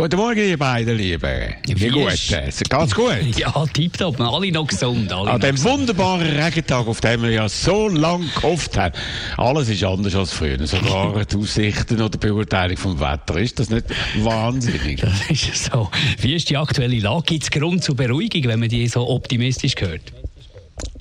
[0.00, 1.54] Guten Morgen, ihr beiden Lieben.
[1.66, 2.14] Wie, gut?
[2.70, 3.18] Ganz gut.
[3.36, 4.18] Ja, tipptopp.
[4.18, 5.12] Wir alle noch gesund.
[5.12, 8.94] Alle An dem wunderbaren Regentag, auf den wir ja so lange gehofft haben.
[9.36, 10.66] Alles ist anders als früher.
[10.66, 13.36] Sogar die Aussichten oder die Beurteilung vom Wetter.
[13.36, 13.84] Ist das nicht
[14.20, 15.02] wahnsinnig?
[15.28, 15.90] Das ist so.
[16.18, 17.24] Wie ist die aktuelle Lage?
[17.26, 20.14] Gibt es Grund zur Beruhigung, wenn man die so optimistisch hört?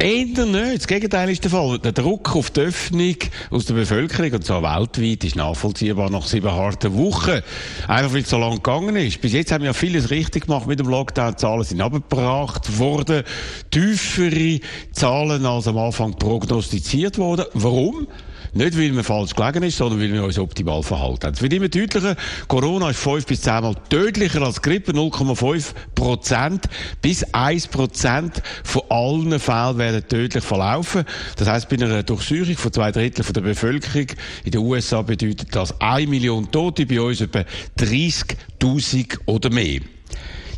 [0.00, 0.76] Eher nicht.
[0.76, 1.80] Das Gegenteil ist der Fall.
[1.80, 3.16] Der Druck auf die Öffnung
[3.50, 7.40] aus der Bevölkerung, und zwar weltweit, ist nachvollziehbar nach sieben harten Wochen.
[7.88, 9.20] Einfach weil es so lange gegangen ist.
[9.20, 11.32] Bis jetzt haben wir ja vieles richtig gemacht mit dem Lockdown.
[11.32, 13.24] Die Zahlen sind abgebracht worden.
[13.72, 14.60] Tiefere
[14.92, 17.46] Zahlen als am Anfang prognostiziert worden.
[17.54, 18.06] Warum?
[18.52, 21.34] Nicht, weil man falsch gelegen ist, sondern weil wir uns optimal verhalten haben.
[21.34, 26.64] Es wird immer deutlicher, Corona ist fünf bis zehnmal tödlicher als Grippe, 0,5 Prozent
[27.02, 31.04] bis 1 Prozent von allen Fällen werden tödlich verlaufen.
[31.36, 34.06] Das heißt, bei einer Durchsuchung von zwei Drittel der Bevölkerung
[34.44, 37.44] in den USA bedeutet das 1 Million Tote, bei uns etwa
[37.78, 39.80] 30.000 oder mehr.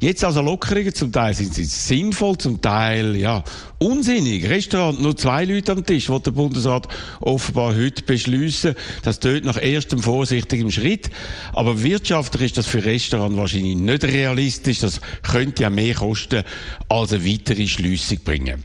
[0.01, 3.45] Jetzt also Lockerungen, zum Teil sind sie sinnvoll, zum Teil, ja,
[3.79, 4.49] unsinnig.
[4.49, 6.89] Restaurant, nur zwei Leute am Tisch, wird der Bundesrat
[7.21, 8.75] offenbar heute beschließen.
[9.03, 11.11] Das tönt nach erstem vorsichtigem Schritt.
[11.53, 14.79] Aber wirtschaftlich ist das für Restaurant wahrscheinlich nicht realistisch.
[14.79, 16.45] Das könnte ja mehr kosten,
[16.89, 18.65] als eine weitere Schliessung bringen.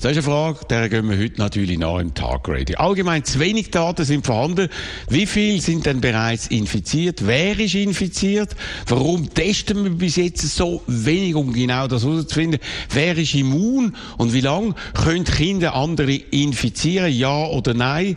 [0.00, 2.78] Das ist eine Frage, der gehen wir heute natürlich nach im Tagradio.
[2.78, 4.68] Allgemein zu wenig Daten sind vorhanden.
[5.08, 7.26] Wie viel sind denn bereits infiziert?
[7.26, 8.54] Wer ist infiziert?
[8.86, 12.60] Warum testen wir bis jetzt so wenig, um genau das herauszufinden?
[12.90, 13.96] Wer ist immun?
[14.18, 17.12] Und wie lange können Kinder andere infizieren?
[17.12, 18.16] Ja oder nein?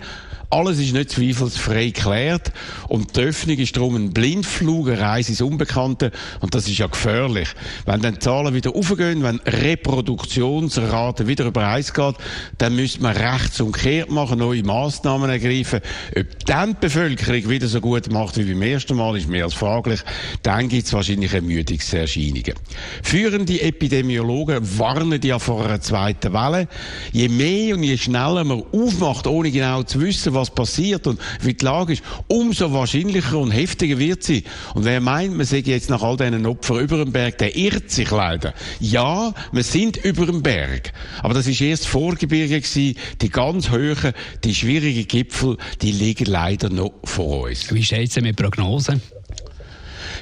[0.52, 2.52] Alles ist nicht zweifelsfrei geklärt.
[2.89, 6.11] Und die Öffnung ist darum ein Blindflug, eine Reise ins Unbekannte.
[6.41, 7.47] Und das ist ja gefährlich.
[7.85, 12.16] Wenn dann Zahlen wieder aufgehen, wenn Reproduktionsrate wieder über eins geht,
[12.57, 15.79] dann müsste man rechts umkehrt machen, neue Massnahmen ergreifen.
[16.17, 19.53] Ob dann die Bevölkerung wieder so gut macht wie beim ersten Mal, ist mehr als
[19.53, 20.01] fraglich.
[20.44, 22.56] Dann gibt es wahrscheinlich Ermüdungserscheinungen.
[23.03, 26.67] Führende Epidemiologen warnen ja vor einer zweiten Welle.
[27.13, 31.53] Je mehr und je schneller man aufmacht, ohne genau zu wissen, was passiert und wie
[31.53, 34.44] die Lage ist, umso wahrscheinlicher und heftiger wird sie.
[34.74, 37.91] Und wer meint, man sei jetzt nach all diesen Opfern über dem Berg, der irrt
[37.91, 38.53] sich leider.
[38.79, 40.94] Ja, wir sind über dem Berg.
[41.22, 42.97] Aber das ist erst Vorgebirge gewesen.
[43.22, 44.13] Die ganz hohen,
[44.44, 47.73] die schwierigen Gipfel, die liegen leider noch vor uns.
[47.73, 49.02] Wie steht es mit Prognosen?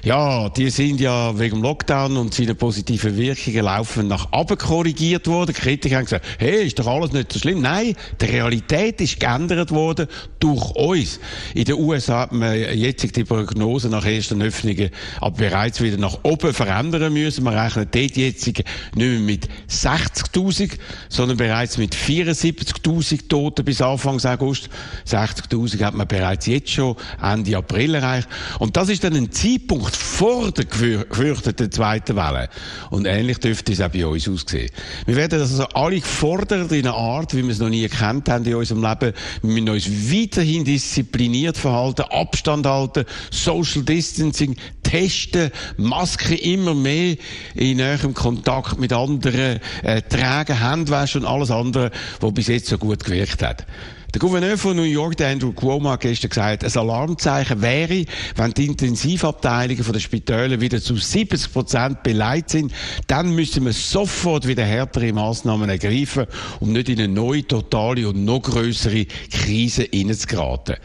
[0.04, 5.28] Ja, die sind ja wegen dem Lockdown und seinen positiven Wirkungen laufend nach oben korrigiert
[5.28, 5.54] worden.
[5.54, 7.62] Die Kritiker haben gesagt, hey, ist doch alles nicht so schlimm.
[7.62, 10.08] Nein, die Realität ist geändert worden
[10.40, 11.20] durch uns.
[11.54, 14.90] In den USA hat man jetzt die Prognose nach ersten Öffnungen
[15.20, 17.44] aber bereits wieder nach oben verändern müssen.
[17.44, 18.64] Man rechnet dort jetzt nicht
[18.96, 20.78] mehr mit 60.000,
[21.10, 24.70] sondern bereits mit 74.000 Toten bis Anfang August.
[25.08, 28.30] 60.000 hat man bereits jetzt schon Ende April erreicht.
[28.60, 32.50] Und das ist dann ein Zeitpunkt vor der gefür- gefürchteten zweiten Welle.
[32.90, 34.70] Und ähnlich dürfte es auch bei uns aussehen.
[35.06, 38.46] Wir werden also alle gefordert in einer Art, wie wir es noch nie gekannt haben
[38.46, 39.14] in unserem Leben.
[39.42, 47.16] Wir müssen uns weiterhin diszipliniert verhalten, Abstand halten, Social Distancing, testen, Masken immer mehr
[47.56, 52.78] in näherem Kontakt mit anderen, äh, tragen, Handwaschen und alles andere, was bis jetzt so
[52.78, 53.66] gut gewirkt hat.
[54.12, 58.06] Der Gouverneur von New York, der Andrew Cuomo, hat gestern gesagt, ein Alarmzeichen wäre,
[58.36, 62.74] wenn die Intensivabteilungen von den Spitälern wieder zu 70 Prozent beleidigt sind,
[63.06, 66.26] dann müssen wir sofort wieder härtere Massnahmen ergreifen,
[66.60, 70.78] um nicht in eine neue, totale und noch größere Krise hineinzugeraten.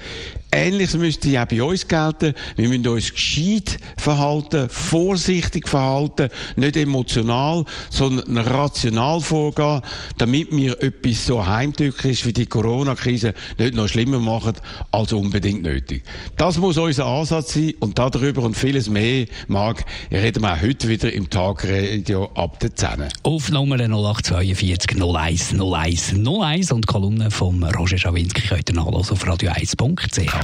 [0.54, 2.32] Ähnliches müsste ja bei uns gelten.
[2.54, 9.80] Wir müssen uns gescheit verhalten, vorsichtig verhalten, nicht emotional, sondern rational vorgehen,
[10.16, 14.54] damit wir etwas so heimtückisch wie die Corona-Krise nicht noch schlimmer machen
[14.92, 16.04] als unbedingt nötig.
[16.36, 20.88] Das muss unser Ansatz sein und darüber und vieles mehr, Marc, reden wir auch heute
[20.88, 23.08] wieder im Tagradio ab der 10.
[23.24, 29.24] Auf Nummer 0842 01 01 01 und Kolumne vom Roger Schawinski könnt ihr nachlesen auf
[29.26, 30.43] radio1.ch.